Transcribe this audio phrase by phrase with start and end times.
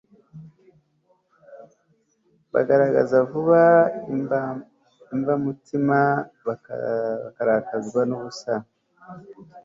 [2.53, 3.61] bagaragaza vuba
[5.15, 6.01] imbamutima
[6.47, 8.53] bakarakazwa nubusa